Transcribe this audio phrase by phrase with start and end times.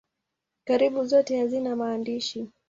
[0.65, 2.47] Karibu zote hazina maandishi.